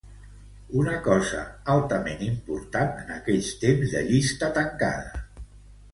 Una 0.83 0.93
cosa 1.07 1.41
altament 1.73 2.25
important 2.29 2.97
en 3.03 3.13
aquells 3.19 3.53
temps 3.67 3.95
de 3.95 4.03
llista 4.11 4.51
tancada. 4.61 5.27